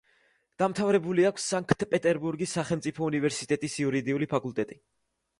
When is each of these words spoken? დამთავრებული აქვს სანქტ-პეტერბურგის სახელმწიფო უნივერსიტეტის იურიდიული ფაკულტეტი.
დამთავრებული 0.61 1.25
აქვს 1.29 1.43
სანქტ-პეტერბურგის 1.51 2.55
სახელმწიფო 2.59 3.09
უნივერსიტეტის 3.09 3.75
იურიდიული 3.83 4.29
ფაკულტეტი. 4.33 4.79